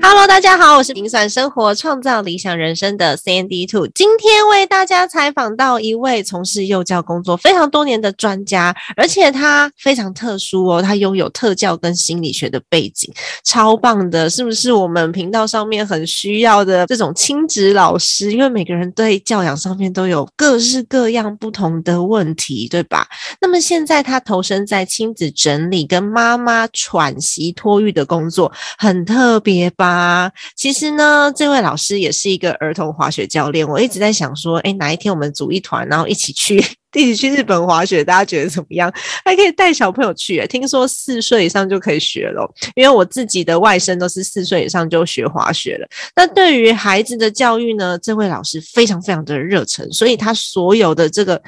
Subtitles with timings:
[0.00, 13.12] Hello，大家好，我是精算生活创造理想人生的 Sandy Two，今天为大家采访到一位从事幼教工作非常多年的专家，而且他非常特殊哦，他拥有特教跟心理学的背景，
[13.44, 18.32] 超棒的，是不是我们频道上面很需要的这种亲子老师？
[18.32, 23.06] 因为每个人对教养上面都有各式各样不同的问题，对吧？
[23.40, 29.87] 那么现在他投身在亲子整理跟妈妈喘息托育的工作，很特别吧？
[29.88, 33.66] 啊，其实呢，这位老师也是一个儿童滑雪教练。
[33.66, 36.56] 我一直在想说，哎，哪一天我们组一团，然后一起去
[36.94, 38.92] 一起去日本滑雪，大家觉得怎么样？
[39.24, 42.46] 还可以带小朋友去，听说四岁以上就可以学了。
[42.74, 45.88] 因为我自己的外甥都是四岁以上就学滑雪了。
[46.14, 51.42] 那对于孩子的教育呢，这位老师非常非常的热忱，所以他所有的这个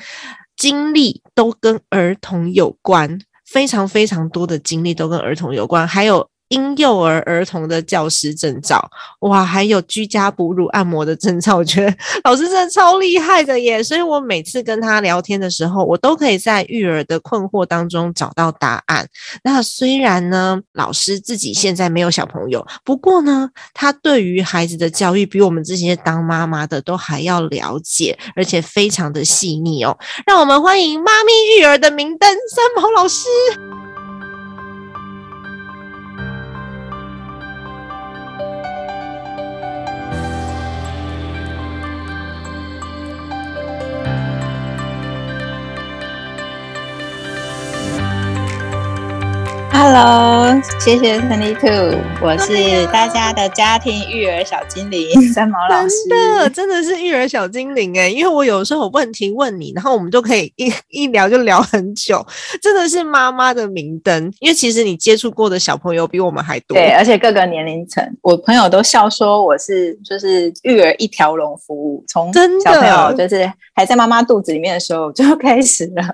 [0.57, 6.27] 经历都跟儿童有关，非常非常多的经历都跟儿童有关，还有。
[6.51, 8.89] 婴幼儿儿童的教师证照，
[9.21, 13.81] 哇，还有居家哺乳按摩的证照，我觉得老师真的超厉害的耶！
[13.83, 19.09] 所以我每次跟他聊天的时候，我都可以在育儿的困惑当中找到答案。
[19.45, 29.97] 那虽然呢，老师自己现在没有小朋友，不过呢，他对于孩子的教育比我们这些当妈妈的都还要了解，而且非常的细腻哦。
[30.27, 33.29] 让我们欢迎妈咪育儿的明灯三毛老师。
[49.83, 55.95] Hello，谢谢 Sunny Two，我是大家的家庭育儿小精灵 三毛老师。
[56.07, 58.07] 真的，真的是育儿小精灵哎！
[58.11, 62.23] 因为我有时候有问题问你，然后我们就可以一一聊就聊很久，
[62.61, 64.31] 真的是妈妈的明灯。
[64.41, 72.31] 因为其实你接触过的小朋友比我们还多，对，而且各个年龄层，我朋友都笑说我是就是育儿一条龙服务，从
[72.63, 76.05] 小朋友就是还在妈妈肚子里面的时候就开始了。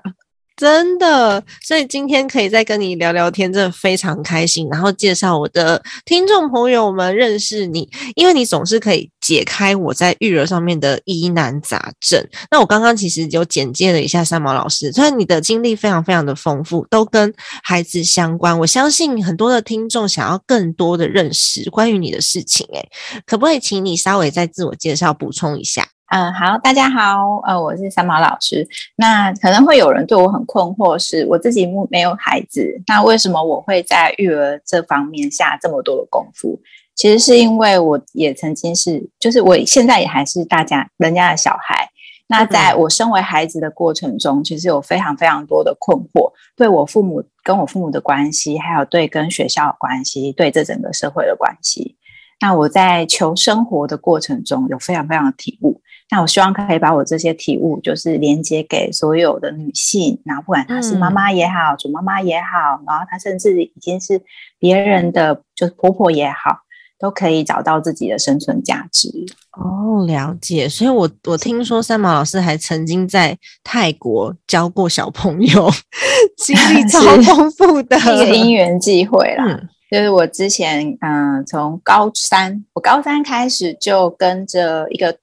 [0.57, 4.67] 真的，所以今天可以再跟你聊聊天，真的非常开心。
[4.71, 12.27] 然后介绍我的听众朋友们认识你，因为你总是可以解开我在育儿上面的疑难杂症。
[12.51, 18.59] 那我刚刚其实有简介了一下三毛老师，虽然你的经历非常非常的丰富，都跟孩子相关。
[18.59, 22.89] 我相信很多的听众想要更多的认识关于你的事情，诶，
[23.27, 25.87] 可不可以请你稍微再自我介绍补充一下？
[26.09, 28.65] 嗯，好，大家好，呃，我是三毛老师。
[28.95, 36.61] 那可能会有人对我很困惑，是我自己没没有孩子，那为什么我会在育儿这方面下这么多的功夫？
[36.95, 41.89] 其实是因为我也曾经是，就是我现在也还是大家人家的小孩。
[42.29, 51.97] 那在我身为孩子的过程中，其实有非常非常多的困惑，对我父母跟我父母的关系，还有对跟学校的关系，对这整个社会的关系。
[52.41, 55.81] 那我在求生活的过程中，有非常非常的体悟。
[56.09, 64.23] 那我希望可以把我这些体悟，就是连接给所有的女性，然后不管她是妈妈也好，准妈妈也好，然后她甚至已经是
[64.61, 66.61] 别人的，就是婆婆也好，
[67.01, 69.11] 都可以找到自己的生存价值。
[69.59, 70.69] 哦，了解。
[70.69, 75.69] 所以，我我听说三毛老师还曾经在泰国教过小朋友，
[76.39, 79.61] 经历 超丰富的一个因缘际会啦。
[79.91, 85.19] 就是我之前，嗯，从高三，我高三开始就跟着一个。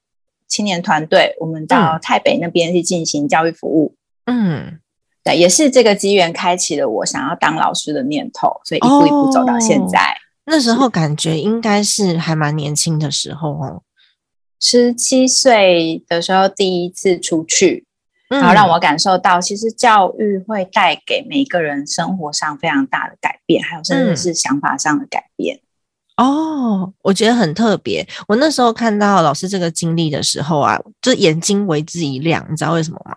[0.48, 3.94] 青年团队，我们到台北那边去进行教育服务。
[4.26, 4.78] 嗯，
[5.22, 10.16] 对，也是这个机缘开启了我想要当老师的念头，所以一步一步走到现在。
[10.46, 13.82] 那时候感觉应该是还蛮年轻的时候哦，
[14.60, 17.86] 十七岁的时候第一次出去，
[18.28, 25.60] 然后让我感受到，其实教育会带给每个人生活上非常大的改变，还有甚至是想法上的改变。
[26.16, 28.06] 哦，我觉得很特别。
[28.28, 32.46] 我那时候看到老师这个经历的时候啊，就眼睛为之一亮。
[32.48, 33.14] 你知道为什么吗？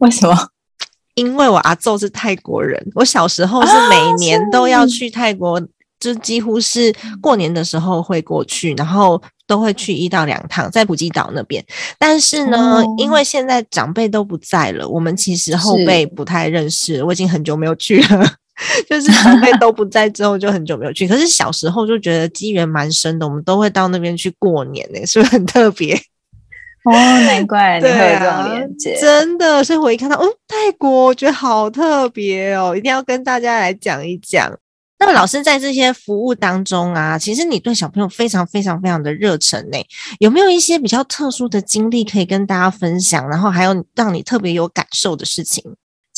[0.00, 0.36] 为什么？
[1.14, 5.60] 因为我阿奏是泰国人，我小时候是每年都要去泰国，
[5.98, 11.62] 就几乎是过年的时候会过去，然后都会去一到两趟，在普吉岛那边。
[11.98, 17.04] 但是呢，因为现在长辈都不在了，我们其实后辈不太认识。
[17.04, 18.26] 我已经很久没有去了。
[18.88, 21.06] 就是长辈 都不在之后，就很久没有去。
[21.08, 25.94] 可是小时候就觉得机缘蛮深的，我们都会到那边去过年呢，是不是很特别？
[26.84, 28.96] 哦，难怪你会有这啊种连接。
[29.00, 29.62] 真的。
[29.62, 34.50] 所以我一看到，哦，泰国，我觉得好特别哦，一定要跟大家来讲一讲。
[34.98, 39.78] 那么老师在这些服务当中啊，其实你对小朋友非常非常非常的热忱呢，
[40.18, 43.26] 有没有一些比较特殊的经历可以跟大家分享？
[43.28, 45.64] 然后还有让你特别有感受的事情？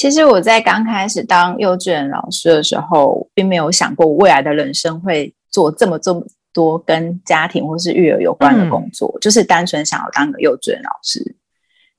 [0.02, 6.20] 其实我在刚开始当幼稚园老师的时候，并没有想过未来的人生会做这么这么
[6.52, 11.36] 多跟家庭或是育儿有关的工作，就是单纯想要当个幼稚园老师。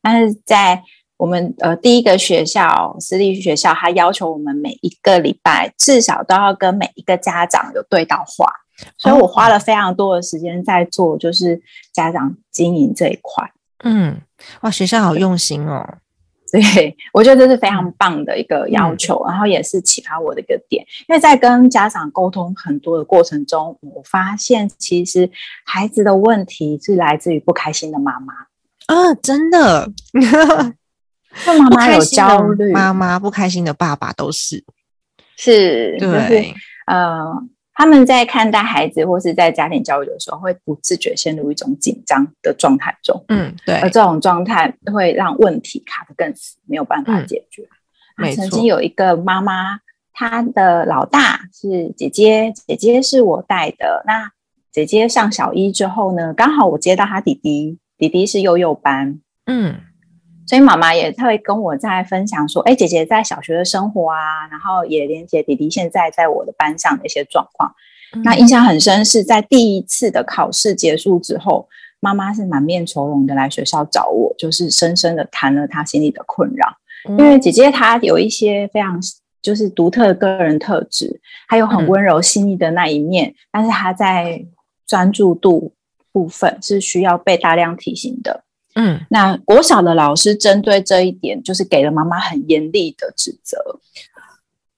[0.01, 0.83] 但是在
[1.15, 8.51] 我们呃第一个学校私立学校，他要求我们每一个礼拜至少都要跟每一个家长有对到话，
[8.97, 11.61] 所以我花了非常多的时间在做就是
[11.93, 13.49] 家长经营这一块。
[13.85, 14.19] 嗯，
[14.63, 15.99] 哇，学校好用心哦。
[16.53, 20.85] 对，我觉得这是非常棒的一个要求，然后也是启发我的一个点。
[21.07, 25.27] 因为在跟家长沟通很多的过程中，我发现其实
[25.65, 28.33] 孩子的问题是来自于不开心的妈妈。
[28.85, 29.89] 啊，真的，
[31.47, 34.63] 那妈妈有焦虑，妈妈不开心的爸爸都是。
[35.35, 36.53] 是就是对，
[36.85, 37.25] 呃，
[37.75, 43.25] 他们在看待孩子或是在家庭教育的时候，会不自觉陷入一种紧张的状态中。
[43.29, 47.67] 嗯，对而，这种状态会让问题卡得更死，没有办法嗯解决。
[48.35, 49.79] 曾经有一个妈妈，
[50.13, 54.03] 她的老大是姐姐，姐姐是我带的。
[54.05, 54.31] 那
[54.71, 59.77] 姐姐上小一之后呢，刚好我接到她弟弟，弟弟是幼幼班，嗯
[60.45, 67.73] 所以妈妈也会跟我在分享说，哎，姐姐在小学的生活啊，然后也连接弟弟现在在我的班上的一些状况。
[68.23, 71.67] 那印象很深是在第一次的考试结束之后，
[71.99, 76.67] 妈妈是满面愁容的来学校找我，就是深深的谈了她心里的困扰。
[77.09, 78.99] 嗯因为姐姐她有一些非常
[79.41, 84.45] 就是独特的个人特质，还有很嗯温柔细腻的那一面，但是她在
[84.85, 85.73] 专注度
[86.11, 88.43] 部分是需要被大量提醒的。
[88.75, 93.57] 嗯那国小的老师针对这一点，就是给了妈妈很严厉的指责。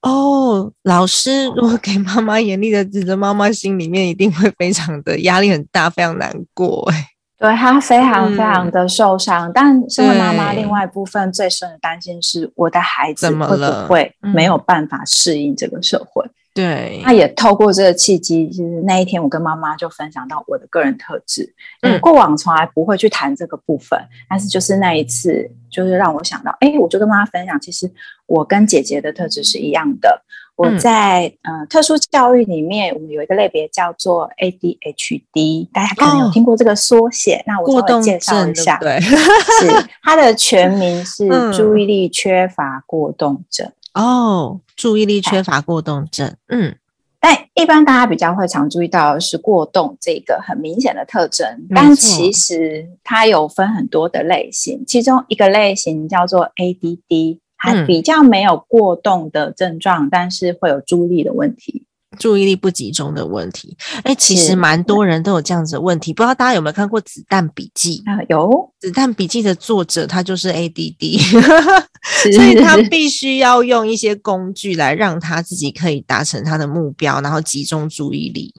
[0.02, 6.88] 哦，老师如果给妈妈严厉的指责，妈妈心里面一定会非常的压力很大，非常难过。
[6.92, 7.06] 哎，
[7.38, 16.24] 对她非常嗯非常的受伤，但身为妈妈，另外一部分最深的担心是我的孩子怎么会了不会嗯没有办法适应这个社会。
[16.56, 27.88] 对那也透过这个契机，就是那一天我跟妈妈就分享到我的个人特质，嗯嗯，过往从来不会去谈这个部分，但是就是那一次，就是让我想到，哎，我就跟妈妈分享，其实
[28.24, 30.22] 我跟姐姐的特质是一样的。
[30.56, 38.98] 我嗯在、呃特殊教育里面，我们有一个类别叫做 ADHD，大家可能有哦听过这个缩写，那我稍微介绍一下，对？
[38.98, 43.70] 是它的全名 是嗯注意力缺乏过动症。
[43.96, 46.36] 哦，注意力缺乏过动症。
[46.48, 46.76] 嗯
[47.18, 61.86] 但一般大家比较会常注意到的是过动这个很明显的特征，但其实它有分很多的类型，其中一个类型叫做 ADD，它嗯比较没有过动的症状，但是会有注意力的问题。
[62.18, 63.76] 注意力不集中的问题。
[64.02, 68.02] 哎，其实蛮多人都有这样子的问题，不知道大家有没有看过《子弹笔记》？
[68.10, 68.48] 啊、有，
[68.80, 71.18] 《子弹笔记》的作者他就是 ADD，
[72.02, 78.54] 是所以他必须要用一些工具来让他自己可以达成他的目标，然后集中注意力，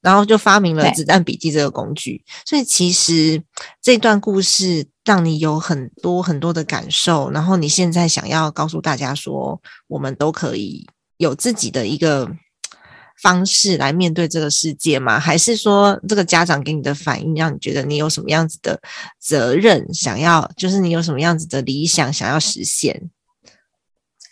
[0.00, 2.24] 然后就发明了子弹笔记这个工具。
[2.44, 3.42] 所以其实
[3.82, 10.86] 这段故事让你有很多很多的感受，然后你现在想要告诉大家说，我们都可以
[11.18, 12.28] 有自己的一个。
[13.20, 15.18] 方式来面对这个世界吗？
[15.18, 18.80] 还是说这个家长给你的反应让你觉得你有什么样子的
[19.18, 23.10] 责任想要，就是你有什么样子的理想想要实现？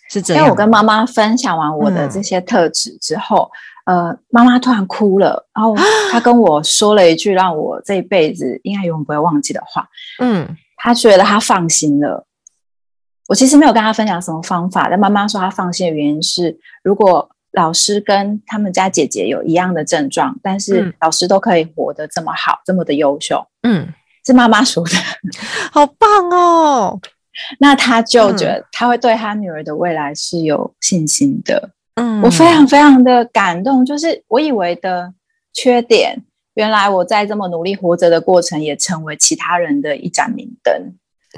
[0.08, 0.40] 是这样。
[0.40, 3.50] 因为我跟妈妈分享完我的嗯这些特质之后，
[3.86, 5.74] 呃，妈妈突然哭了，然后
[6.12, 9.84] 她跟我说了一句让我这一辈子应该永远不会忘记的话。
[10.22, 12.24] 嗯她觉得她放心了。
[13.28, 23.88] 我其实没有跟她分享什么方法，但妈妈说她放心的原因是，如果老师跟他们家姐姐有一样的症状，但是嗯老师都可以活得这么好，这么的优秀，嗯，
[24.26, 24.90] 是妈妈说的。
[25.72, 27.00] 好棒哦。
[27.58, 31.70] 那她就觉嗯得她会对她女儿的未来是有信心的。
[31.94, 35.14] 嗯，我非常非常的感动，就是我以为的
[35.52, 36.22] 缺点，
[36.54, 40.94] 原来我在这么努力活着的过程，也成为其他人的一盏明灯。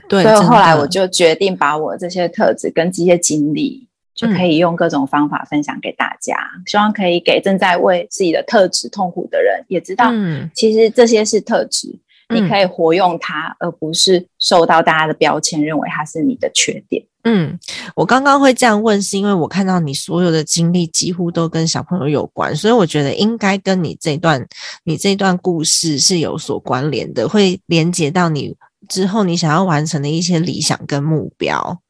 [0.09, 10.51] 对，所以后来我就决定把我这些特质跟这些经历，就可以用各种方法分享给大家，希望可以给正在为自己的特质痛苦的人，也知道嗯。
[10.55, 11.89] 其实这些是特质，
[12.29, 12.37] 嗯。
[12.37, 17.05] 你可以活用它，而不是受到大家的标签，认为它是你的缺点。
[17.25, 17.59] 嗯，
[17.95, 24.47] 我刚刚会这样问，是因为我看到你所有的经历几乎都跟小朋友有关，所以我觉得应该跟你这段
[24.85, 28.55] 你这段故事是有所关联的，会连接到你
[28.89, 31.81] 之后你想要完成的一些理想跟目标。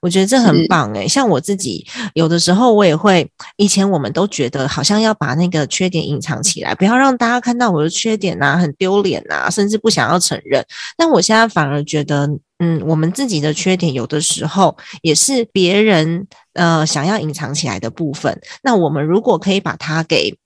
[0.00, 10.64] 我觉得这很棒诶，像我自己有的时候我也会，以前我们都觉得好像要把那个缺点隐藏起来，不要让大家看到我的缺点呐，很丢脸呐，甚至不想要承认。
[10.96, 18.40] 但我现在反而觉得，嗯，我们自己的缺点有的时候也是别人呃想要隐藏起来的部分。
[18.62, 20.36] 那我们如果可以把它给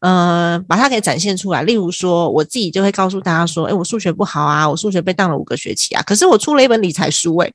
[0.00, 7.52] 呃把它给展现出来，例如说我自己就会告诉大家说，哎，我数学不好啊，我数学被当了五个学期啊，可是我出了一本理财书，哎。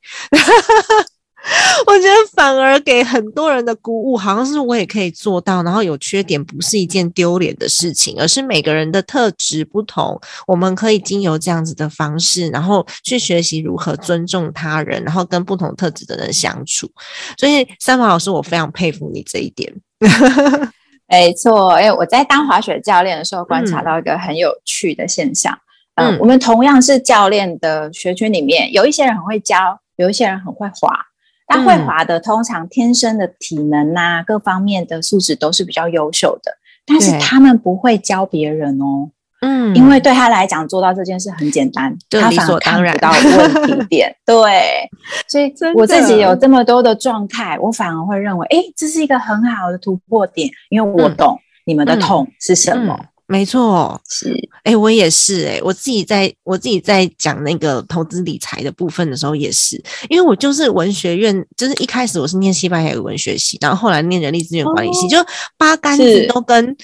[1.88, 5.64] 我觉得反而给很多人的鼓舞，好像是我也可以做到。
[5.64, 16.92] 然后有缺点不是一件丢脸的事情，而是每个人的特质不同，我们可以经由这样子的方式，然后去学习如何尊重他人，然后跟不同特质的人相处。
[17.38, 19.74] 所以三毛老师，我非常佩服你这一点。
[21.08, 25.58] 没错，哎，我在当滑雪教练的时候，观察到一个很有趣的现象。
[25.96, 30.94] 嗯，我们同样是教练的学群里面，有一些人很会教，有一些人很会滑。
[31.48, 36.52] 但会滑的通常天生的体能呐，各方面的素质都是比较优秀的，
[36.86, 39.10] 但是他们不会教别人哦，
[39.42, 44.90] 嗯，因为对他来讲做到这件事很简单，他反而看不到问题点， 对，
[45.28, 53.00] 所以我自己有这么多的状态，我反而会认为，哎，这是一个很好的突破点，因为我懂你们的痛是什么。
[53.28, 54.34] 没错，是。
[54.64, 65.18] 哎，我也是哎，我自己在我自己在讲那个投资理财的部分的时候，也是，因为我就是文学院，就是一开始我是念西班牙语文学系，然后后来念人力资源管理系，就
[65.58, 66.76] 八竿子都跟。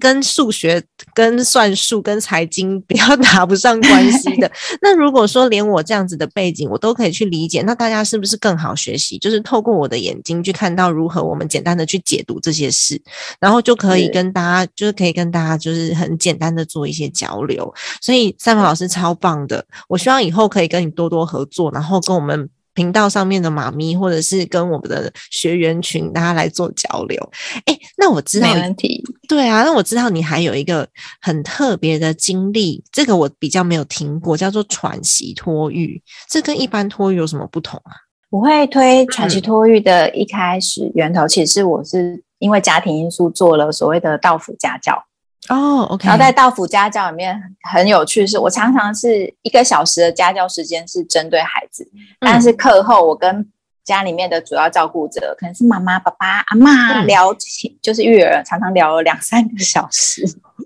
[0.00, 0.82] 跟数学、
[1.14, 4.50] 跟算术、跟财经 比较打不上关系的，
[4.80, 9.18] 那如果说连我这样子的背景我都可以去理解，那大家是不是更好学习？
[9.18, 13.00] 就是透过我的眼睛去看到如何我们简单的去解读这些事，
[13.40, 17.72] 然后就可以跟大家，就是可以跟大家就是很简单的做一些交流。
[18.00, 22.48] 所以三毛老师超棒的，我希望以后可以跟你多多合作，然后跟我们。
[22.76, 27.32] 频道上面的妈咪，或者是跟我们的学员群，大家来做交流。
[27.64, 29.02] 哎，那我知道，没问题。
[29.28, 30.86] 对啊，那我知道你还有一个
[31.20, 36.02] 很特别的经历，这个我比较没有听过，叫做喘息托育。
[36.28, 37.92] 这跟一般托育有什么不同啊？
[38.30, 45.00] 我会推喘息托育的一开始源头，其实我是因为家庭因素做了所谓的道府家教。
[45.48, 46.08] 哦，OK。
[46.08, 47.40] 然后在道府家教里面
[47.70, 53.48] 很有趣，是我常常是一个小时的家教时间是针对孩子，但是课后我跟
[53.86, 57.34] 家里面的主要照顾者，可能是妈妈、爸爸、阿妈聊，
[57.80, 60.22] 就是育儿，常常聊了两三个小时。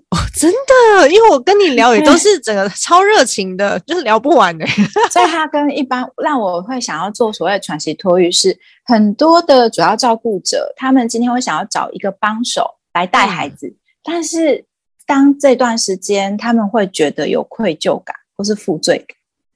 [0.09, 0.51] 哦，真
[0.99, 4.65] 的，因为我跟你聊也都 是整个超热情的，就是聊不完的。
[5.11, 13.73] 所以他跟一般让我会想要做所谓的喘息托育，是很多的主要照顾者，他们今天会想要找一个帮手来带孩子，
[14.03, 14.65] 但是。
[15.07, 19.07] 当这段时间，他们会觉得有愧疚感或是负罪感，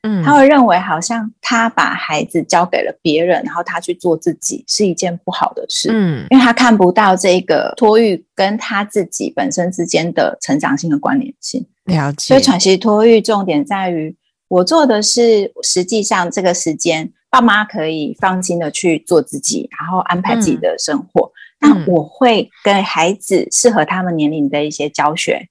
[0.06, 11.66] 嗯，他会认为好像他把孩子交给了别人，然后他去做自己是一件不好的事，嗯，因为他看不到这个托育跟他自己本身之间的成长性的关联性。
[11.86, 12.28] 了解。
[12.28, 14.16] 所以喘息托育重点在于，
[14.48, 21.32] 我做的是实际上这个时间，爸妈可以放心的去做自己，然后安排自己的生活。
[21.60, 25.48] 那我会跟孩子适合他们年龄的一些教学，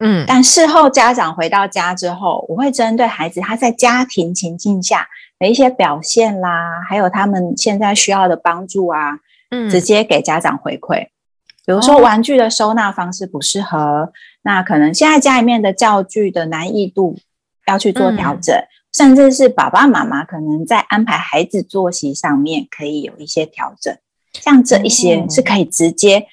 [0.00, 5.06] 嗯，但事后家长回到家之后，我会针对孩子他在家庭情境下
[5.38, 9.18] 的一些表现啦，还有他们现在需要的帮助啊，
[9.50, 11.08] 嗯，直接给家长回馈。
[11.66, 14.10] 比如说玩具的收纳方式不适合，
[14.42, 17.16] 那可能现在家里面的教具的难易度
[17.66, 18.56] 要去做调整，
[18.92, 23.94] 甚至是爸爸妈妈可能在安排孩子作息上面可以有一些调整。
[24.32, 26.26] 像这一些是可以直接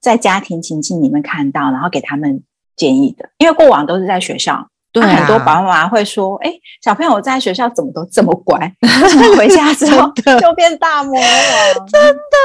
[0.00, 2.42] 在家庭情境里面看到，然后给他们
[2.76, 3.28] 建议的。
[3.38, 6.52] 因为过往都是在学校，对很多爸爸妈妈会说：“哎，
[6.84, 8.58] 小朋友在学校怎么都这么乖，
[9.36, 10.10] 回家之后
[10.40, 11.22] 就变大魔王。”
[11.88, 12.38] 真的，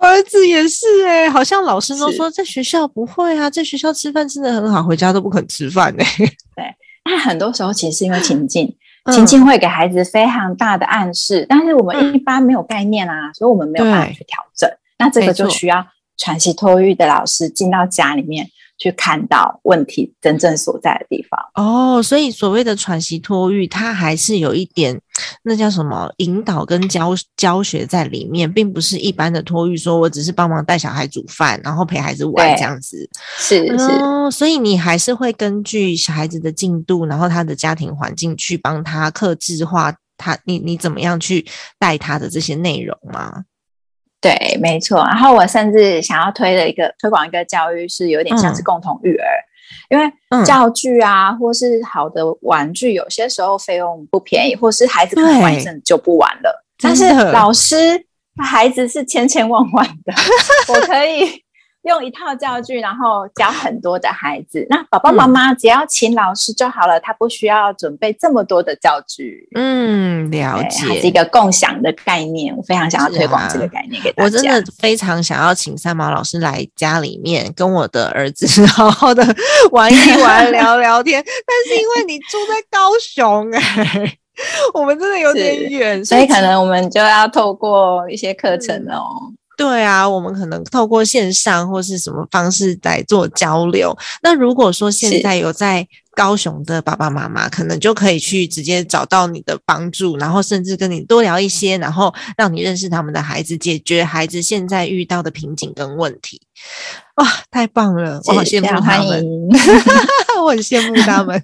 [0.00, 6.06] 我儿子也是哎，好像老师都说在学校不会啊，在学校吃饭吃的很好，回家都不肯吃饭哎。
[6.54, 6.64] 对，
[7.04, 8.76] 那很多时候其实是因为情境。
[9.12, 14.68] 情境会给孩子非常大的暗示，但是我们一般没有概念啊，所以我们没有办法去调整。
[14.98, 15.86] 那这个就需要
[16.18, 18.48] 喘息托育的老师进到家里面。
[18.78, 25.00] 去看到问题真正所在的地方哦，所以所谓的喘息托育，它还是有一点
[25.42, 33.08] 那叫什么引导跟教教学在里面，并不是一般的托育，说我只是帮忙带小孩煮饭，然后陪孩子玩这样子。
[33.38, 41.46] 是是，哦所以你还是会根据小孩子的进度，然后他的家庭环境去帮他克制化他你你怎么样去
[41.78, 43.44] 带他的这些内容吗？
[44.26, 45.04] 对，没错。
[45.04, 49.28] 然后我甚至想要推的一个推广一个教育是有点像是共同育儿，
[49.88, 56.64] 因为教具啊，或是好的玩具，有些时候费用不便宜，或是孩子可能玩一阵就不玩了。
[56.82, 58.04] 但是老师
[58.42, 60.12] 孩子是千千万万的，
[60.68, 61.45] 我可以。
[61.86, 64.66] 用一套教具，然后教很多的孩子。
[64.68, 69.48] 那爸爸妈妈只要请老师就好了，他不需要准备这么多的教具。
[69.54, 72.54] 嗯，了解，是一个共享的概念。
[72.56, 74.24] 我非常想要推广这个概念给大家。
[74.24, 79.24] 我真的非常想要请三毛老师来家里面跟我的儿子好好的
[79.70, 81.24] 玩一玩、聊聊天。
[81.24, 84.18] 但是因为你住在高雄，哎，
[84.74, 89.32] 我们真的有点远，所以可能我们就要透过一些课程哦。
[89.56, 93.96] 对啊，我们可能透过线上或是什么方式来做交流。
[94.22, 106.40] 那如果说现在有在高雄的爸爸妈妈，可能就可以去直接找到你的帮助，然后甚至跟你多聊一些，然后让你认识他们的孩子，解决孩子现在遇到的瓶颈跟问题。
[107.16, 108.20] 哇，太棒了！
[108.26, 109.24] 我好羡慕他们，
[110.42, 111.36] 我很羡慕他们。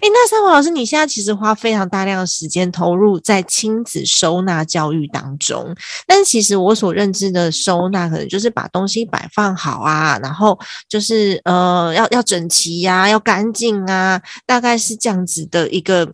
[0.02, 5.74] 那三宝老师，你现在其实花非常大量的时间投入在亲子收纳教育当中，
[6.06, 10.56] 但是其实我所认知的收纳，可能就是把东西摆放好啊，然后
[10.88, 16.12] 就是呃，要要整齐呀，要干净啊，大概是这样子的一个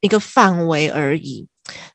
[0.00, 1.46] 一个范围而已。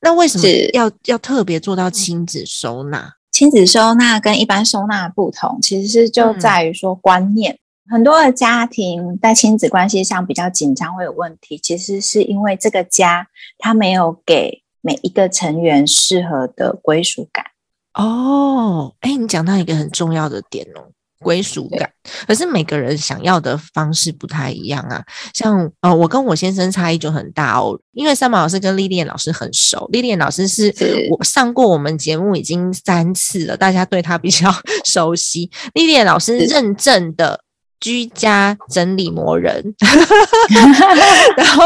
[0.01, 3.13] 那为什么要要特别做到亲子收纳？
[3.31, 7.59] 亲子收纳跟一般收纳不同，其实是就在于说观念。
[7.89, 13.27] 很多的家庭在亲子关系上比较紧张，会有问题，其实是因为这个家
[13.57, 17.45] 他没有给每一个成员适合的归属感。
[17.93, 20.91] 哦，哎，你讲到一个很重要的点哦。
[21.19, 21.89] 归属感，
[22.27, 25.03] 可是每个人想要的方式不太一样啊。
[25.33, 27.77] 像呃，我跟我先生差异就很大哦。
[27.93, 30.71] 因为三毛老师跟莉莉安老师很熟，莉莉安老师是
[31.09, 34.47] 我上过我们节目已经三次了，大家对她比较
[34.85, 35.49] 熟悉。
[35.73, 37.43] 莉莉安老师认证的
[37.79, 39.63] 居家整理魔人，
[41.37, 41.65] 然后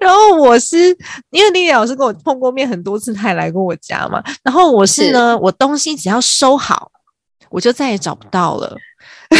[0.00, 0.96] 然后我是
[1.30, 4.22] 因为丽丽老师跟我碰过面很多次，她也来过我家嘛。
[4.42, 6.90] 然后我是呢，我东西只要收好。
[7.50, 8.76] 我就再也找不到了，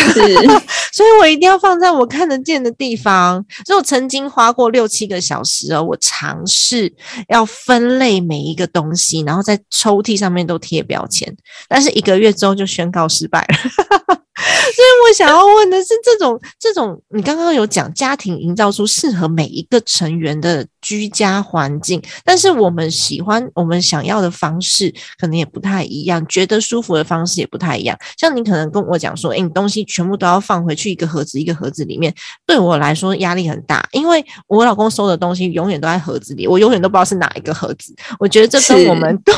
[0.95, 3.45] 所以我一定要放在我看得见的地方。
[3.67, 6.91] 所以我曾经花过六七个小时哦，我尝试
[7.29, 11.31] 要分类每一个东西，然后在抽屉上面都贴标签，
[11.69, 14.23] 但是一个月之后就宣告失败了。
[14.75, 27.99] 所以我想要问的是，这种这种，你刚刚有讲家庭营造出适合每一个成员的居家环境，但是我们喜欢我们想要的方式可能也不太一样，觉得舒服的方式也不太一样。
[28.17, 32.15] 像你可能跟我讲说，哎，你东西全部都要放回去一个盒子一个盒子里面，
[32.47, 37.95] 对我来说压力很大，因为我老公收的东西永远都在盒子里，我永远都不知道是哪一个盒子。
[38.19, 39.35] 我觉得这跟我们 对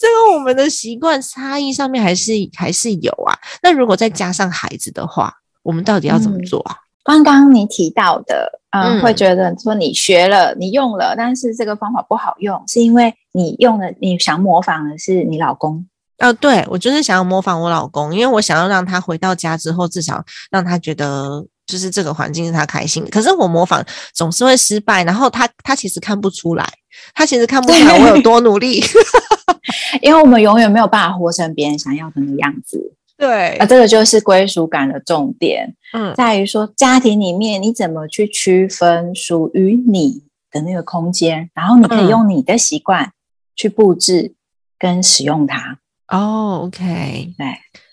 [0.00, 3.36] 这跟我们的习惯差异上面还是还是有啊。
[3.62, 6.76] 那如果再加上孩子的话，我们到底要怎么做啊？
[7.04, 15.86] 刚刚你提到的，嗯，会觉得说你学了，你用了，但是这个方法不好用，是因为你用的，你想模仿的是你老公。
[16.18, 23.10] 哦，对，我就是想要模仿我老公，因为我想要让他回到家之后，至少让他觉得就是这个环境是他开心的。
[23.10, 26.66] 可是我模仿总是会失败，然后他他其实看不出来，
[27.14, 28.82] 他其实看不出来我有多努力，
[30.02, 32.92] 因为我们永远没有办法活成别人想要的那个样子。
[33.26, 43.12] 对，啊，这个就是归属感的重点，嗯，在于说家庭里面你怎么去区分属于你的那个空间，然后你可以用你的习惯
[43.56, 44.34] 去布置
[44.78, 45.78] 跟使用它。
[46.08, 47.32] 哦，OK，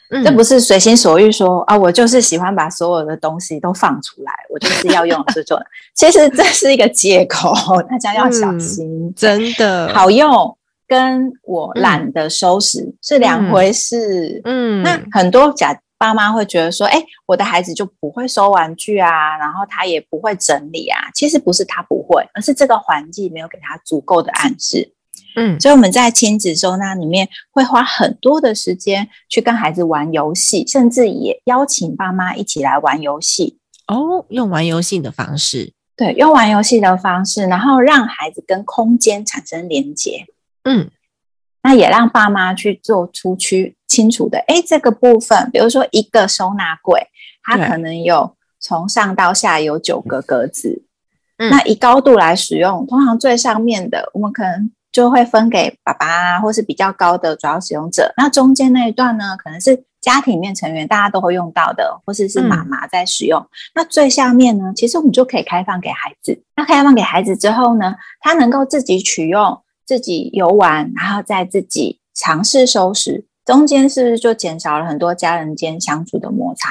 [0.10, 5.58] 对，这不是随心所欲说啊，我就是喜欢把所有的东西都放出来，我就是要用这种。
[5.96, 7.54] 其实这是一个借口，
[7.90, 10.58] 大家要小心，真的好用。
[10.92, 14.42] 跟我懒得收拾是两回事。
[14.44, 21.00] 嗯，那很多假爸妈会觉得说，哎，我的孩子就不会收玩具啊，然后他也不会整理啊。
[21.14, 24.94] 其实不是他不会，而是这个环境没有给他足够的暗示。
[25.38, 33.60] 嗯，所以我们在亲子收纳里面会花很多的时间去跟孩子玩游戏，甚至也邀请爸妈一起来玩游戏。
[33.88, 40.26] 哦，用玩游戏的方式，对，用玩游戏的方式，然后让孩子跟空间产生连接。
[40.64, 40.90] 嗯，
[41.64, 47.08] 那也让爸妈去做出去清楚的，哎，这个部分，比如说一个收纳柜，
[47.44, 50.84] 它可能有从上到下有九个格子，
[51.38, 63.44] 那以高度来使用，通常最上面的我们可能就会分给爸爸啊或是比较高的主要使用者，那中间那一段呢，可能是家庭里面成员大家都会用到的，或者是妈妈在使用。
[63.76, 66.44] 那最下面呢，其实我们就可以开放给孩子。
[66.56, 73.26] 那开放给孩子之后呢，他能够自己取用、自己游玩，然后再自己尝试收拾。
[73.44, 76.70] 中间是不是就减少了很多家人间相处的摩擦？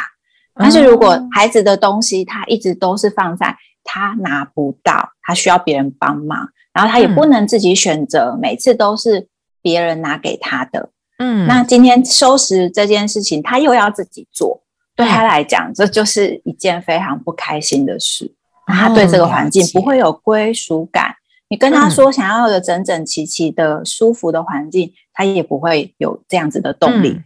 [0.54, 3.54] 但是如果孩子的东西他一直都是放在
[3.84, 9.28] 他拿不到，他需要别人帮忙，然后他也不能自己选择，每次都是
[9.60, 10.88] 别人拿给他的。
[11.18, 14.62] 嗯，那今天收拾这件事情，他又要自己做，
[14.96, 18.34] 对他来讲，这就是一件非常不开心的事。
[18.66, 21.16] 他对这个环境不会有归属感。
[21.50, 27.20] 你跟他说想要有整整齐齐的、舒服的环境，他也不会有这样子的动力。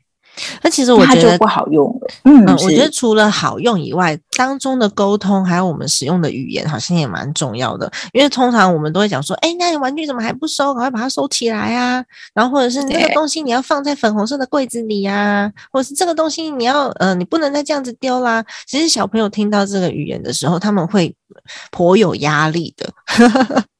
[0.62, 2.08] 那其实我觉得不好用了。
[2.24, 7.88] 嗯，我觉得除了好用以外，当中的沟通还有我们使用的语言，好像也蛮重要的。
[8.12, 10.74] 因为通常我们都会讲说：“哎，那你玩具怎么还不收？
[10.74, 18.44] 赶快把它收起来啊！”然后或者是那个东西你要放在粉红色的柜子里呀，或者是这个东西你要呃，你不能再这样子丢啦。
[18.66, 21.14] 其实小朋友听到这个语言的时候，他们会
[21.70, 22.92] 颇有压力的。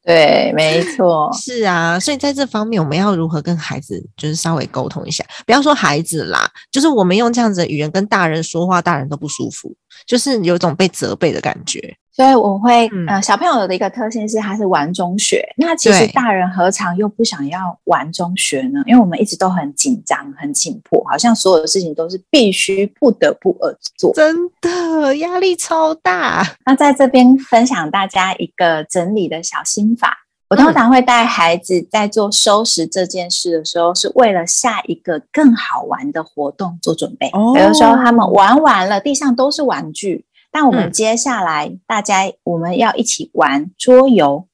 [0.05, 5.25] 对，没错， 是啊，所以在这方面，我们要如何跟孩子就是稍微沟通一下？
[5.47, 9.75] 不要说孩子啦，就是我们用这样子的语言跟大人说话，大人都不舒服，
[10.07, 11.97] 就是有种被责备的感觉。
[12.15, 18.81] 所以我会，呃，小朋友的一个特性是他是玩中学，那其实大人何尝又不想要玩中学呢？
[18.87, 26.47] 因为我们一直都很紧张、很紧迫，好像所有的事情都是必须不得不而做，真的压力超大。
[26.65, 30.17] 那在这边分享大家一个整理的小心法，
[30.51, 37.29] 我通常会带孩子在做收拾这件事的时候，是为了下一个更好玩的活动做准备。
[37.57, 40.25] 比如说他们玩完了，地上都是玩具。
[40.55, 44.47] 那我们接下来大家我们要一起玩桌游，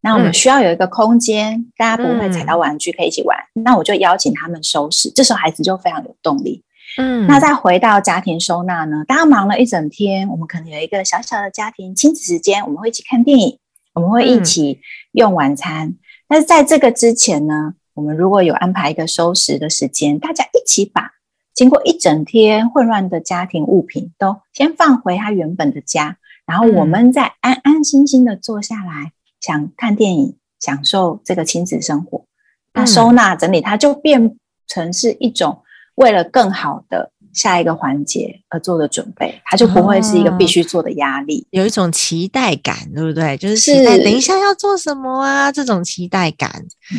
[0.00, 3.36] 那我们需要有一个空间，大家不会踩到玩具，可以一起玩。
[3.52, 6.62] 那我就邀请他们收拾，这时候孩子就非常有动力。
[6.98, 9.04] 嗯，那再回到家庭收纳呢？
[9.08, 13.58] 大家忙了一整天，我们可能有一个小小的家庭亲子时间，我们会一起看电影，
[13.94, 14.80] 我们会一起
[15.12, 15.96] 用晚餐。
[16.28, 21.10] 但是在这个之前呢，我们如果有安排一个收拾的时间，大家一起把。
[21.54, 32.24] 经过一整天混乱的家庭物品，都先放回他原本的家，然后我们再安安心心的坐下来，想看电影，享受这个亲子生活。
[32.72, 34.36] 那收纳整理，它就变
[34.66, 35.62] 成是一种
[35.96, 37.12] 为了更好的。
[37.32, 43.36] 下一个环节而做的准备，它就不会是一个必须做的压力，有一种期待感，对不对？
[43.36, 46.50] 就是期待等一下要做什么啊，这种期待感。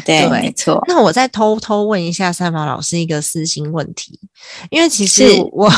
[0.06, 0.82] 对，没错。
[0.88, 4.18] 那我再偷偷问一下三毛老师一个私心问题，
[4.70, 5.70] 因为其实我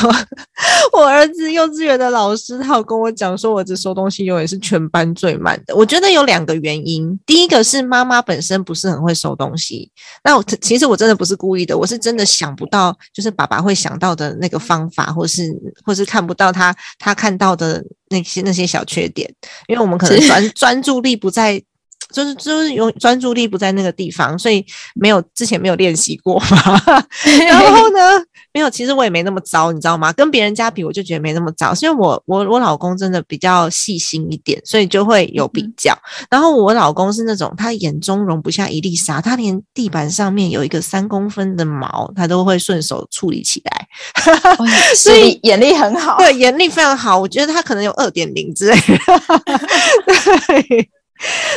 [0.93, 5.75] 我儿子幼稚园的老师，他有跟我讲说，我儿子收东西永远是全班最慢的。
[5.75, 9.91] 我觉得有两个原因，第一个是妈妈本身不是很会收东西，
[10.23, 14.37] 那我其实我真的不是故意的，我是真的想不到，就是爸爸会想到的。
[14.43, 15.49] 那个方法，或是
[15.83, 19.27] 或是看不到他他看到的那些那些小缺点，
[19.67, 21.63] 因为我们可能专专注力不在。
[22.11, 26.79] 就是就是有专注力不在那个地方，所以没有之前没有练习过嘛。
[27.47, 27.99] 然后呢，
[28.53, 30.13] 没有，其实我也没那么糟，你知道吗？
[30.13, 31.73] 跟别人家比，我就觉得没那么糟。
[31.81, 35.97] 因为我我我老公真的比较细心一点，所以就会有比较。
[36.29, 43.87] 然后我老公是那种他眼中容不下一粒沙，他连地板上面有一个三公分的毛，他都会顺手处理起来。
[44.95, 47.19] 所以眼力很好，对，眼力非常好。
[47.19, 48.97] 我觉得他可能有二点零之类的。
[50.47, 50.89] 对。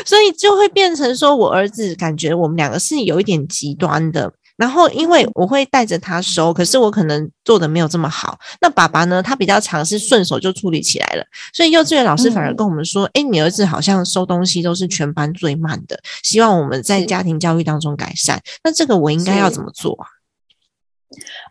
[0.05, 4.33] 所以就会变成说，我儿子感觉我们两个是有一点极端的。
[4.57, 8.39] 然后因为我会带着他收，可是我可能做的没有这么好。
[8.61, 11.25] 那爸爸呢，他比较尝试顺手就处理起来了。
[11.53, 20.07] 所以幼稚园老师反而跟我们说：“哎，你儿子好像收东西都是全班最慢的，希望我们在家庭教育当中改善。”那这个我应该要怎么做啊？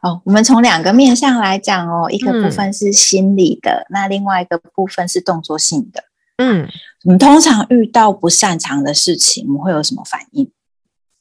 [0.01, 6.03] 哦，我们从两个面向来讲哦，一个部分是心理的，那另外一个部分是动作性的。
[6.37, 6.67] 嗯。
[7.03, 10.49] 我们通常遇到不擅长的事情，我们会有什么反应？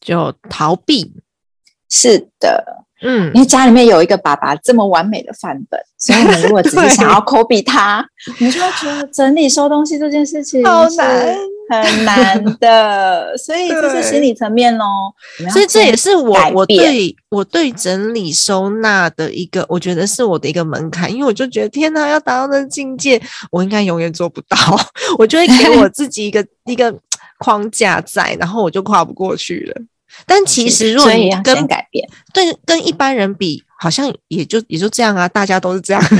[0.01, 1.13] 就逃避。
[1.95, 2.65] 是的，
[3.03, 8.05] 嗯，因为家里面有一个爸爸这么完美的范本， 所以我们如果只是想要 copy 他，
[8.41, 11.37] 你就会觉得整理收东西这件事情好难。
[11.67, 14.85] 很难的，所以这是心理层面喽。
[15.51, 23.19] 所以这也是我我对我对整理收纳的一个，我觉得是我的一个门槛，因为我就觉得天哪，要达到那境界，
[23.51, 24.59] 我应该永远做不到。
[25.17, 26.95] 我就会给我自己一个一个
[27.39, 29.83] 框架在，然后我就跨不过去了。
[30.27, 36.03] 但其实如果你跟改变，对跟一般人比，好像也就也就这样啊，大家都是这样。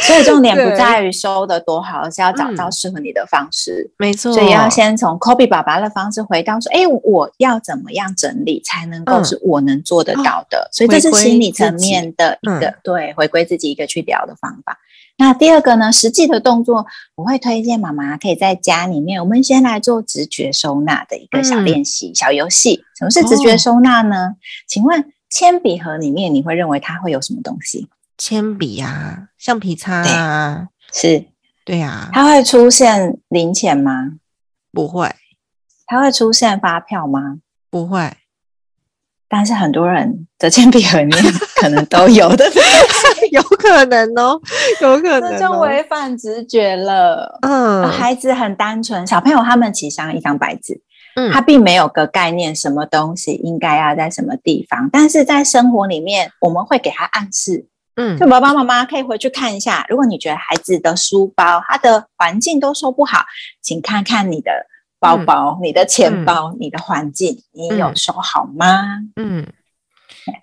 [0.00, 3.88] 所以重点不在于收的多好，而是要找到嗯适合你的方式。
[3.98, 10.68] 没错，所以要先从 Kobe 爸爸的方式回到说，哎，我要怎么样整理才能够嗯是我能做得到的？
[10.72, 14.76] 所以这是心理层面的一个、嗯对回归自己一个去聊的方法。
[15.20, 22.82] 那第二个呢，实际的动作，我会推荐妈妈可以在家里面，我们先来做直觉收纳的一个小嗯练习、小游戏。
[22.98, 24.36] 什么是直觉哦收纳呢？
[24.66, 27.86] 请问铅笔盒里面你会认为它会有什么东西？
[28.16, 31.26] 铅笔啊，橡皮擦啊，是
[31.66, 34.12] 对啊，它会出现零钱吗？
[34.72, 35.14] 不会
[35.84, 37.40] 它会出现发票吗？
[37.68, 38.10] 不会，
[39.28, 41.22] 但是很多人的铅笔盒里面
[41.60, 42.50] 可能都有的，
[43.32, 44.40] 有可能哦，
[44.82, 47.38] 有可能、这就哦，违反直觉了。
[47.42, 50.80] 嗯，孩子很单纯，小朋友他们其实像一张白纸，
[51.16, 54.88] 嗯他并没有个概念，什么东西应该要在什么地方。
[54.92, 57.66] 但是在生活里面，我们会给他暗示，
[57.96, 59.84] 嗯就爸爸妈妈可以回去看一下。
[59.88, 63.24] 如果你觉得孩子的书包、他的环境都收不好，
[63.62, 64.50] 请看看你的
[64.98, 68.82] 包包、你的钱包、你的环境，你有嗯收好吗？
[69.16, 69.50] 嗯，那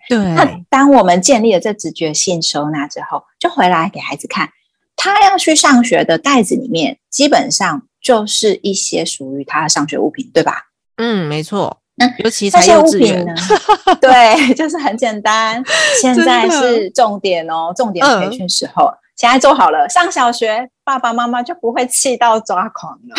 [0.09, 4.49] 对，当我们建立了这直觉性收纳之后，就回来给孩子看，
[4.95, 10.67] 他要去上学的袋子里面，基本上就是一些属于他的上学物品，对吧？
[10.97, 13.33] 嗯，没错那，尤其这些物品呢，，
[13.99, 15.63] 对，就是很简单。
[16.01, 23.15] 现在是重点哦，重点嗯培训时候，现在做好了，上小学，爸爸妈妈就不会气到抓狂了。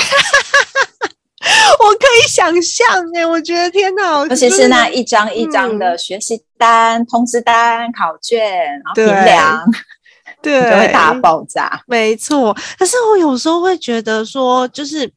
[1.78, 9.64] 我可以想象哎，我觉得天哪，尤其是那一张一张的学习单、通知单、考卷，然后评对量，
[10.42, 11.80] 对，就会大爆炸。
[11.86, 15.10] 没错，可是我有时候会觉得说，就是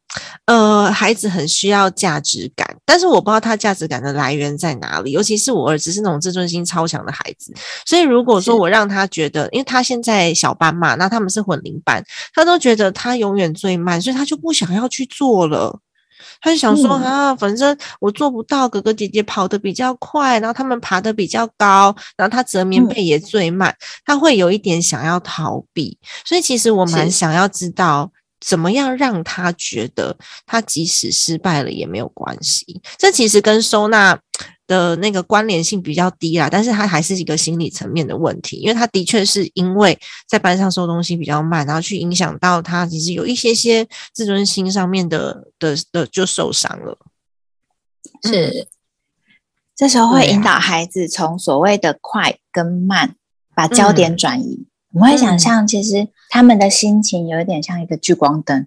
[0.46, 5.12] 呃，孩子很需要价值感，但是我不知道他价值感的来源在哪里。
[5.12, 7.52] 尤其是我儿子是那种自尊心超强的孩子，
[7.86, 12.04] 所以如果说我让他觉得，因为他现在小班嘛，那他们是混龄班，
[12.34, 15.80] 他都觉得他永远最慢，所以他就不想要去做了。
[16.42, 25.98] 他就想说、嗯啊，反正我做不到，哥哥姐姐跑得比较快，然后他们爬得比较高，然后他折棉嗯被也最慢，他会有一点想要逃避。
[26.26, 32.82] 所以其实我蛮想要知道，怎么样让他觉得他即使失败了也没有关系。
[32.98, 34.20] 这其实跟收纳
[34.72, 46.98] 的那个关联性比较低啦，但是他还是一个心理层面的问题，因为他的确是因为在班上收东西比较慢，然后去影响到他，其实有一些些自尊心上面的的的就受伤了。
[48.24, 48.70] 是，
[49.76, 53.16] 这时候会引导孩子从所谓的快跟慢，
[53.54, 54.66] 把焦点转移。
[54.94, 58.66] 我们会想象，其实他们的心情有一点像一个聚光灯，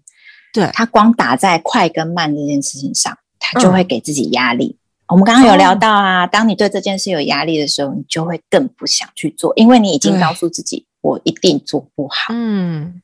[0.52, 4.76] 对他光打在快跟慢这件事情上，他就嗯会给自己压力。
[5.08, 12.32] 我们刚刚有哦聊到啊，当你对这件事有压力的时候，你就会更不想去做，因为你已经告诉自己，我一定做不好。
[12.32, 13.02] 嗯，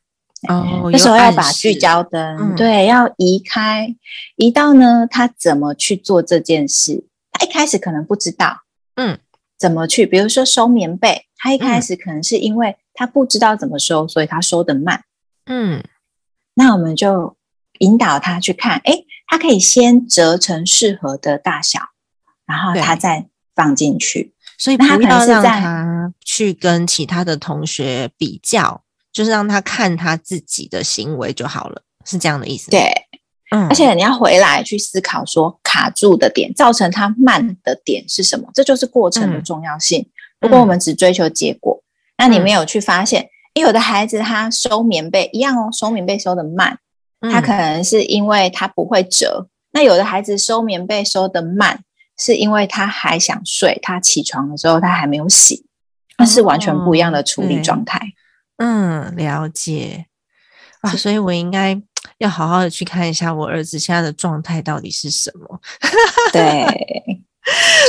[0.49, 3.95] 哦，那时候要把聚焦灯，嗯对，要移开，
[4.35, 7.05] 移到呢，他怎么去做这件事？
[7.31, 8.61] 他一开始可能不知道，
[8.95, 9.19] 嗯，
[9.57, 10.05] 怎么去？
[10.05, 15.03] 比如说收棉被，他一开嗯始可能是因为他不知道怎么收，所以他收的慢。
[15.45, 15.83] 嗯
[16.55, 17.35] 那我们就
[17.79, 21.79] 引导他去看，诶，他可以先折成适合的大小，
[22.51, 24.33] 然后他再放进去。
[24.57, 32.69] 所以他不要让可能是在他去跟其他的同学比较，就是让他看他自己的行为就好了，是这样的意思？
[32.69, 32.93] 对，
[33.49, 38.47] 嗯，而且你要回来去思考，说卡住的点，造成他慢的点是什么？
[38.53, 40.07] 这就是过程的嗯重要性。
[40.39, 41.81] 如果我们只追求结果，
[42.17, 46.77] 那你没有去发现，诶有的孩子他收棉被一样哦，收棉被收的慢，
[47.19, 51.83] 他嗯可能是因为他不会折；那有的孩子收棉被收的慢，
[52.21, 55.59] 是因为他还想睡，他起床的时候他还没有醒，
[56.19, 57.99] 那是完全不一样的处理对状态。
[58.57, 60.05] 嗯，了解。
[60.81, 61.81] 啊，所以我应该
[62.19, 65.59] 要好好的去看一下我儿子现在的状态到底是什么。
[66.31, 66.67] 对，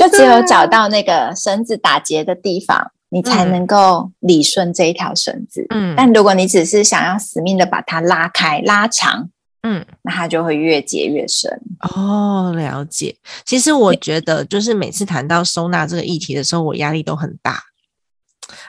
[0.01, 5.67] 就只有找到那个绳子打结的地方，你才嗯能够理顺这一条绳子。
[5.71, 9.29] 嗯，但如果你只是想要死命的把它拉开、拉长，
[9.63, 11.51] 嗯，那它就会越结越深。
[11.95, 13.15] 哦，了解。
[13.45, 17.63] 其实我觉得，就是每次谈到收纳这个议题的时候，我压力都很大。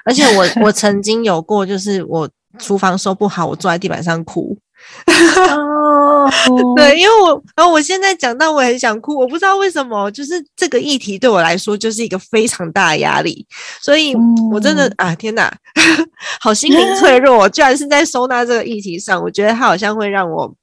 [0.06, 2.30] 而且我 我曾经有过，就是我
[2.60, 4.58] 厨房收不好，我坐在地板上哭。
[5.08, 6.30] 哦，
[6.76, 13.46] 对，因为我，然后我现在讲到我很想哭，我不知道为什么，就是这个议题对我来说就是一个非常大的压力，
[13.82, 14.14] 所以
[14.52, 15.52] 我真的、啊，天哪，
[16.42, 20.54] 好心灵脆弱、哦，居然是在收纳这个议题上，我觉得它好像会让我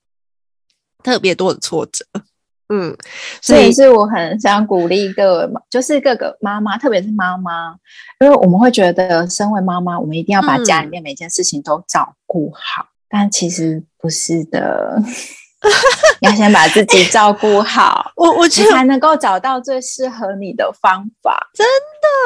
[1.02, 2.04] 特别多的挫折。
[2.72, 2.96] 嗯，
[3.42, 7.74] 所以是我很想鼓励各位妈，就是各个妈妈，特别是妈妈，
[8.20, 15.02] 因为我们会觉得，身为妈妈，我们一定要把家里面每件事情都照顾好，但其实不是的。
[16.22, 21.50] 要先把自己照顾好， 我我才能够找到最适合你的方法。
[21.52, 21.66] 真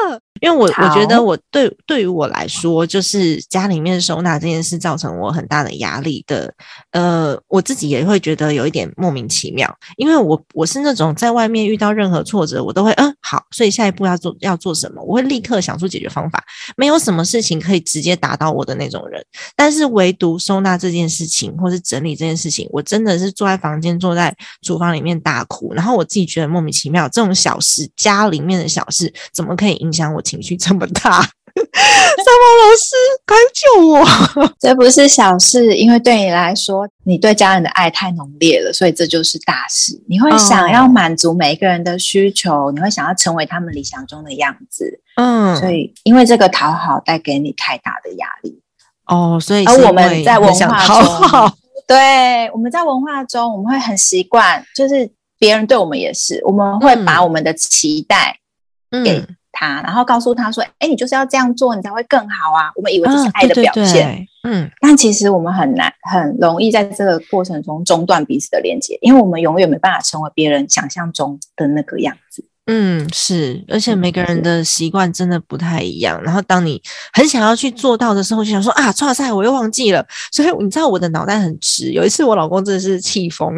[0.09, 6.53] 的，因为我我觉得我对对于我来说，就是家里面收纳这件事造成我很大的压力的。
[6.91, 16.43] 呃，我自己也会觉得有一点莫名其妙，因为我我是那种在外面遇到任何挫折，我都会嗯好，所以下一步要做要做什么，我会立刻想出解决方法，
[16.77, 19.25] 没有什么事情可以直接打倒我的那种人。
[19.55, 31.21] 但是唯独收纳这件事情，或是整理这件事情，我真的是坐在房间，坐在厨房里面大哭，然后我自己觉得莫名其妙，这种小事，家里面的小事，怎么可以影响我情绪这么大？
[31.55, 32.95] 三毛老师，
[33.25, 34.51] 快救我！
[34.59, 39.97] 这不是小事，因为对你来说，你对家人的爱太浓烈了，所以这就是大事。
[40.09, 44.99] 你会想要满足每一个人的需求，你会想要成为他们理想中的样子。
[45.15, 48.61] 嗯，所以因为这个讨好带给你太大的压力。
[49.05, 51.53] 哦，所以而我们在文化中，
[51.87, 58.37] 对，我们在文化中，我们会很习惯，就是别人对我们也是，我们会把我们的期待
[59.05, 59.23] 给。
[59.57, 72.45] 他，然后告诉他说：“哎，你就是要这样做，你才会更好啊！”我们以为这是爱的表现，嗯，但其实我们很难、很容易在这个过程中中断彼此的连接，因为我们永远没办法成为别人想象中的那个样子。
[72.67, 76.19] 嗯，是，而且每个人的习惯真的不太一样。
[76.23, 76.81] 然后当你
[77.13, 80.03] 很想要去做到的时候，就想说啊，哇塞，我又忘记了。
[80.31, 81.91] 所以你知道我的脑袋很直。
[81.91, 83.53] 有一次我老公真的是气疯，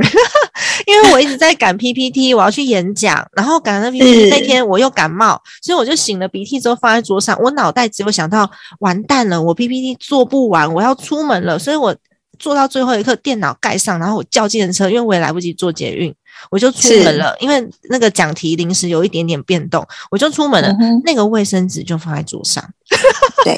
[0.85, 7.39] 因为我一直在赶 PPT，我要去演讲，然后赶那 PPT 那天我又感冒，所以我就擤了鼻涕之后放在桌上。
[7.41, 11.57] 我脑袋只有想到完蛋了，我 PPT 做不完，我要出门了。
[11.57, 11.95] 所以我
[12.37, 16.13] 做到最后一刻，电脑盖上，然后我叫计程车，因为我也来不及做捷运。
[16.49, 20.75] 我就出门了，因为那个讲题临时有一点点变动，我就出门了。
[21.03, 22.63] 那个卫生纸就放在桌上。
[23.43, 23.57] 对，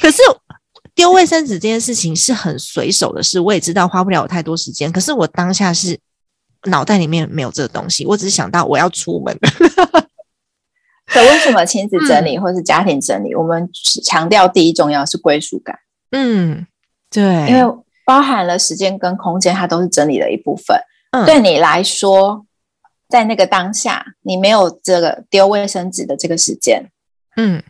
[0.00, 0.18] 可是
[0.94, 4.92] 丢卫生纸这件事情是很随手的事，我也知道花不了我太多时间。
[4.92, 5.98] 可是我当下是
[6.64, 9.36] 脑袋里面没有这个东西，我只是想到我要出门。
[11.06, 13.68] 可为什么亲子整理或是家庭整理，我们
[14.02, 15.78] 强调第一重要是归属感？
[16.12, 16.66] 嗯，
[17.10, 17.74] 对，因为
[18.06, 20.78] 包含了时间跟空间，它都是整理的一部分。
[21.26, 22.44] 对你来说，
[23.08, 26.90] 在那个当下，你没有这个丢卫生纸的这个时间，
[27.36, 27.62] 嗯，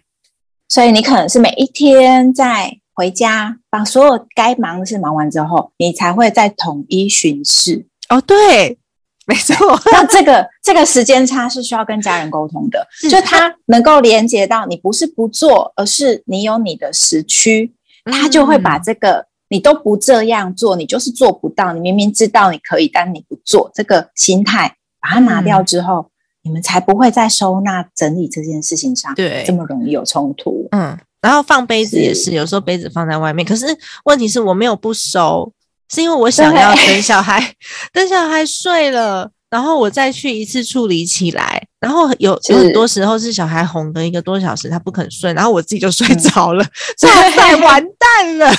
[0.68, 7.86] 所以你可能是每一天在回家把所有该忙的事忙完之后，你才会再统一巡视。
[8.08, 8.78] 哦，对，
[9.26, 9.56] 没错。
[9.92, 19.26] 那这个这个时间差是需要跟家人沟通的，就他能够连接到你不是不做，而是你有你的时区，他就会把这个。
[19.54, 21.72] 你都不这样做，你就是做不到。
[21.72, 26.10] 你明明知道你可以，但你不做，这个心态把它拿掉之后，
[26.42, 30.66] 你们才不会在收纳整理这件事情上对这么容易有冲突。
[30.72, 33.66] 嗯，然后放杯子也是，有时候杯子放在外面，可是
[34.06, 35.52] 问题是我没有不收，
[35.88, 37.54] 是因为我想要等小孩，
[37.94, 39.30] 等小孩睡了。
[39.50, 46.64] 然后我再去一次处理起来，然后有有很多时候是小孩哄个一个多小时，他不肯睡，然后我自己就睡着了，
[46.98, 48.50] 这太完蛋了。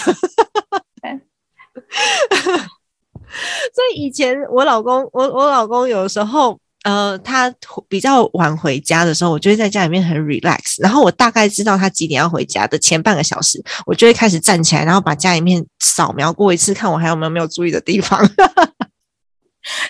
[3.74, 7.54] 所以以前我老公，我我老公有时候，呃，他
[7.90, 18.20] 比较晚回家的时候，我就会在家里面很 relax，然后我大概知道他几点要回家的前半个小时，我就会开始站起来，然后把家里面扫描过一次，看我还有没有没有注意的地方。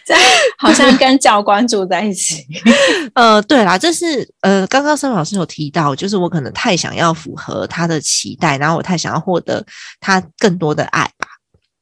[0.05, 0.15] 这
[0.57, 2.45] 好像跟教官住在一起。
[3.13, 9.65] 呃，对啦，这是呃，刚刚孙老师有提到，就是我可能太想要符合他的期待，然后我太想要获得
[9.99, 11.27] 他更多的爱吧。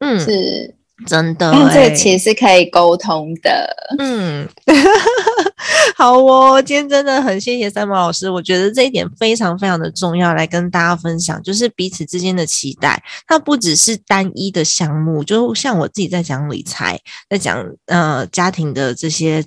[0.04, 0.76] 嗯，是。
[1.08, 3.68] 真的，这其实是可以沟通的。
[3.98, 4.48] 嗯，
[5.98, 16.98] 好哦，今天真的很谢谢三毛老师，我觉得这一点非常非常的重要，来跟大家分享，就是彼此之间的期待，它不只是单一的项目，就像我自己在讲理财，
[17.30, 19.44] 在讲呃家庭的这些。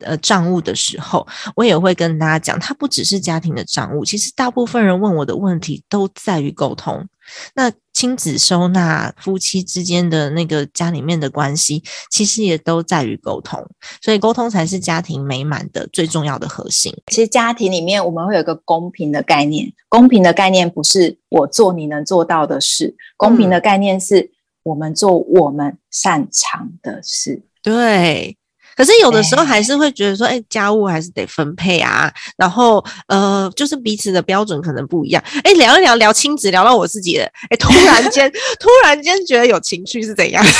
[0.00, 7.06] 呃，账务的时候，我也会跟大家讲，它不只是家庭的账务，其实大部分人问我的问题都在于沟通。
[7.54, 13.64] 那亲子收纳、夫妻之间的那个家里面的关系，其实也都在于沟通。
[14.02, 16.92] 所以，沟通才是家庭美满的最重要的核心。
[17.06, 24.30] 其实，家庭里面我们会有一个公平的概念，公平的概念不是我做你能做到的事，公平的概念是
[24.62, 27.42] 我们做我们擅长的事。
[27.62, 28.36] 对。
[28.76, 32.12] 可是有的时候还是会觉得说，哎，家务还是得分配啊。
[32.36, 35.22] 然后，呃，就是彼此的标准可能不一样。
[35.42, 40.44] 哎，聊一聊聊亲子，聊到我自己的，哎，突然间，突然间觉得有情绪是怎样？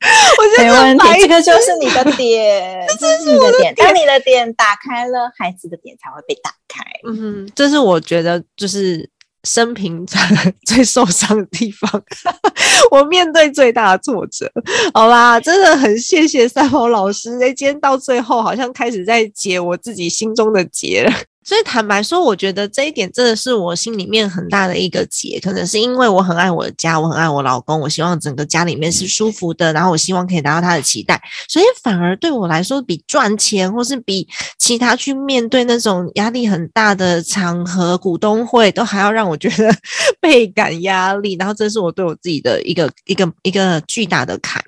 [0.00, 3.74] 我觉没问题得这个就是你的点， 这是你的点。
[3.74, 6.82] 当你的点打开了，孩子的点才会被打开。
[7.06, 9.06] 嗯，这是我觉得就是
[9.44, 10.06] 生平
[10.66, 12.02] 最受伤的地方，
[12.90, 14.50] 我面对最大的挫折。
[14.92, 21.12] 好啦，真的很谢谢三毛老师，哎，今天到最后好像开始在解我自己心中的结了。
[21.50, 34.28] 所以坦白说，我觉得这一点真的是我心里面很大的一个结，可能是因为我很爱我的家，我很爱我老公，我希望整个家里面是舒服的，然后我希望可以达到他的期待，所以反而对我来说，比赚钱或是比
[34.60, 39.74] 其他去面对那种压力很大的场合、股东会，都还要让我觉得
[40.22, 41.34] 倍感压力。
[41.36, 44.62] 然后这是我对我自己的一个一个一个巨大的坎。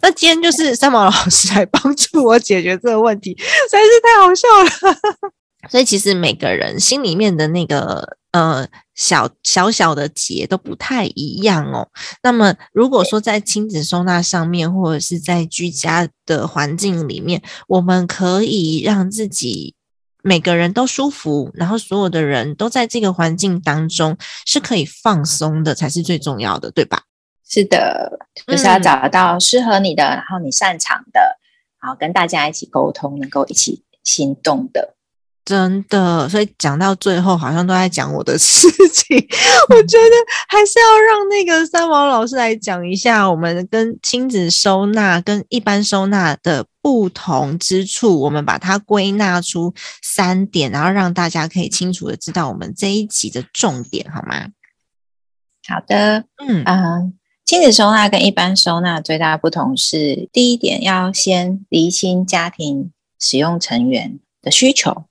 [0.00, 5.41] 那今天就是三毛老师来帮助我解决这个问题，实在是太好笑了。
[5.70, 11.88] 所以其实每个人心里面的那个呃小小小的结都不太一样哦。
[12.22, 19.74] 那么如果说在亲子收纳上面，或者是在居家的环境里面，我们可以让自己
[20.22, 27.02] 每个人都舒服，然后所有的人都在这个环境当中是可以放松的，才是最重要的，对吧？
[27.48, 31.38] 是的，就是要嗯找到适合你的，然后你擅长的，
[31.80, 34.94] 然后跟大家一起沟通，能够一起行动的。
[35.44, 39.16] 真的，所以讲到最后，好像都在讲我的 事情。
[39.68, 40.14] 我觉得
[40.48, 54.46] 还是要让那个三毛老师来讲一下，我们跟亲子收纳跟一般收纳的不同之处，我们把它归纳出三点，然后让大家可以清楚的知道我们这一集的重点，好吗？
[55.66, 57.14] 好的，嗯嗯，
[57.44, 65.04] 亲子收纳跟一般收纳最大的不同是，第一点要先厘清家庭使用成员的需求，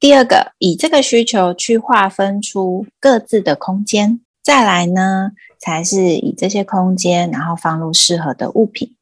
[0.00, 8.94] 第二个以这个需求去划分出各自的空间，再来呢才是以这些空间，然后放入适合的物品。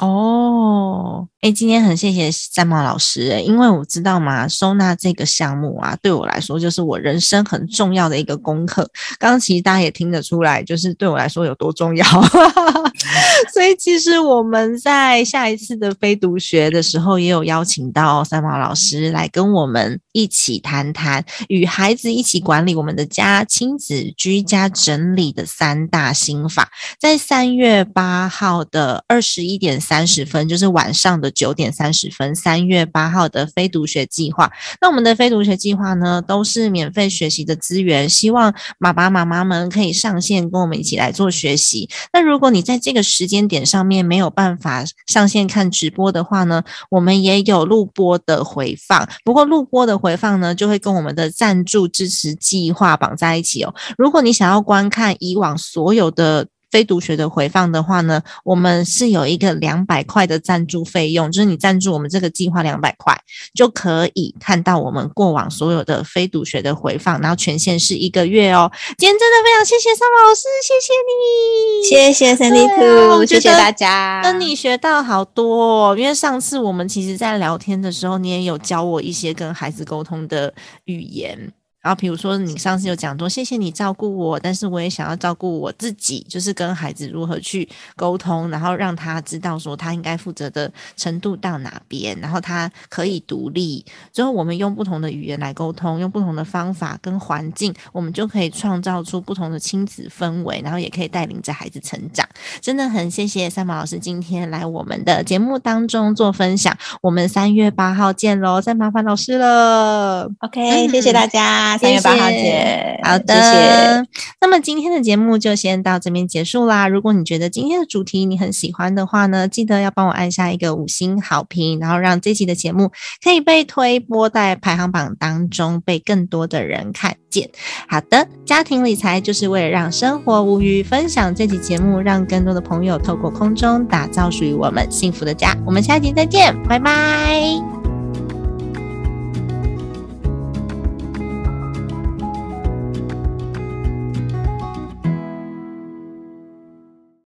[0.00, 8.90] 哦，哎，今天很谢谢三毛老师，因为我知道嘛，收纳这个项目啊，对我来说就是我人生很重要的一个功课。
[9.20, 12.04] 刚刚其实大家也听得出来，就是对我来说有多重要。
[13.52, 26.70] 所以其实我们在下一次的非读学的时候，也有邀请到三毛老师来跟我们一起谈谈与孩子一起管理我们的家、亲子居家整理的三大心法。
[27.00, 34.52] 在三月八号的二十一点三十分，就是晚上的九点三十分，三月八号的非读学计划。
[34.80, 41.88] 那我们的非读学计划呢，都是免费学习的资源，希望爸爸妈妈们可以上线跟我们一起来做学习。
[42.12, 49.08] 那如果你在这个时间点上面没有办法上线看直播的话呢，我们也有录播的回放。
[49.24, 53.74] 不过录播的回放呢，就会跟我们的赞助支持计划绑在一起哦。
[53.96, 63.16] 如果你想要观看以往所有的非读学的回放的话呢，我们是有一个两百块的赞助费用，就是你赞助我们这个计划两百块，
[63.54, 68.68] 就可以看到我们过往所有的非读学的回放，然后权限是一个月哦。
[68.98, 74.20] 今天真的非常谢谢三毛老师，谢谢你，谢谢觉得谢谢大家。
[74.24, 80.52] 跟你学到好多、哦，因为上次我们其实在聊天的时候，你也有教我一些跟孩子沟通的
[80.86, 81.52] 语言。
[81.84, 93.84] 然后，比如说你上次有讲说，谢谢你照顾我，但是我也想要照顾我自己，就是跟孩子如何去沟通，然后让他知道说他应该负责的程度到哪边，然后他可以独立。
[94.14, 102.26] 之后我们用不同的语言来沟通，用不同的方法跟环境，我们就可以创造出不同的亲子氛围，然后也可以带领着孩子成长。
[102.62, 106.74] 真的很谢谢三毛老师今天来我们的节目当中做分享。
[107.02, 110.30] 我们三月八号见喽，再麻烦老师了。
[110.38, 113.00] OK，、谢谢大家，三月八号见。
[113.02, 114.08] 好的，谢谢。
[114.40, 116.88] 那么今天的节目就先到这边结束啦。
[116.88, 122.90] 如果你觉得今天的主题你很喜欢的话呢，记得要帮我按下一个五星好评，然后让这期的节目
[123.22, 127.48] 可以被推播在排行榜当中，被更多的人看见。
[127.88, 135.56] 好的，家庭理财就是为了让生活无虞，分享这期节目，让更多的朋友透过空中打造属于我们幸福的家。
[135.66, 137.83] 我们下期再见，拜拜。